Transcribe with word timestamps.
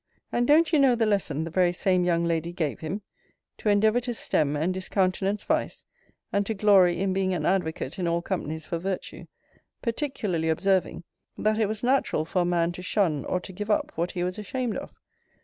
And 0.31 0.47
don't 0.47 0.73
you 0.73 0.79
know 0.79 0.95
the 0.95 1.05
lesson 1.05 1.43
the 1.43 1.51
very 1.51 1.71
same 1.71 2.03
young 2.05 2.25
lady 2.25 2.51
gave 2.51 2.79
him, 2.79 3.03
'To 3.59 3.69
endeavour 3.69 3.99
to 3.99 4.15
stem 4.15 4.55
and 4.55 4.73
discountenance 4.73 5.43
vice, 5.43 5.85
and 6.33 6.43
to 6.47 6.55
glory 6.55 6.99
in 6.99 7.13
being 7.13 7.35
an 7.35 7.45
advocate 7.45 7.99
in 7.99 8.07
all 8.07 8.23
companies 8.23 8.65
for 8.65 8.79
virtue;' 8.79 9.27
particularly 9.83 10.49
observing, 10.49 11.03
'That 11.37 11.59
it 11.59 11.67
was 11.67 11.83
natural 11.83 12.25
for 12.25 12.41
a 12.41 12.45
man 12.45 12.71
to 12.71 12.81
shun 12.81 13.25
or 13.25 13.39
to 13.41 13.53
give 13.53 13.69
up 13.69 13.91
what 13.93 14.13
he 14.13 14.23
was 14.23 14.39
ashamed 14.39 14.75
of?' 14.75 14.95